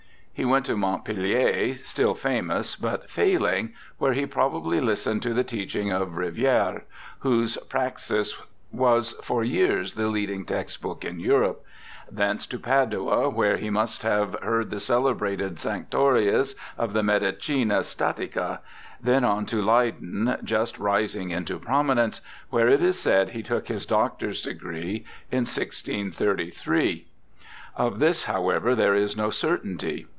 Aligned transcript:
He 0.33 0.45
went 0.45 0.65
to 0.67 0.75
Montpellier, 0.77 1.75
still 1.75 2.15
famous, 2.15 2.71
SIR 2.71 2.77
THOMAS 2.77 2.77
BROWNE 2.77 2.89
251 2.89 2.97
but 2.97 3.09
failing, 3.51 3.73
where 3.99 4.13
he 4.13 4.25
probably 4.25 4.79
Hstened 4.79 5.21
to 5.21 5.35
the 5.35 5.43
teaching 5.43 5.91
of 5.91 6.17
Riviere, 6.17 6.85
whose 7.19 7.57
Praxis 7.69 8.35
was 8.71 9.11
for 9.21 9.43
years 9.43 9.93
the 9.93 10.07
leading 10.07 10.43
textbook 10.45 11.05
in 11.05 11.19
Europe— 11.19 11.63
thence 12.09 12.47
to 12.47 12.57
Padua, 12.57 13.29
where 13.29 13.57
he 13.57 13.69
must 13.69 14.01
have 14.01 14.35
heard 14.41 14.71
the 14.71 14.79
celebrated 14.79 15.59
Sanctorius 15.59 16.55
of 16.75 16.93
the 16.93 17.03
Medicina 17.03 17.81
Statica— 17.81 18.61
then 19.09 19.23
on 19.23 19.45
to 19.45 19.61
Leyden, 19.61 20.37
just 20.43 20.79
rising 20.79 21.29
into 21.29 21.59
prominence, 21.59 22.19
where 22.49 22.67
it 22.67 22.81
is 22.81 22.97
said 22.97 23.29
he 23.29 23.43
took 23.43 23.67
his 23.67 23.85
doctor's 23.85 24.41
degree 24.41 25.05
in 25.31 25.41
1633. 25.41 27.05
Of 27.75 27.99
this, 27.99 28.23
however, 28.23 28.73
there 28.73 28.95
is 28.95 29.15
no 29.15 29.29
certainty. 29.29 30.07